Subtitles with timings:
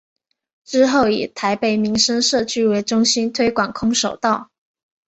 [0.65, 4.49] 之后以台北民生社区为中心推广空手道。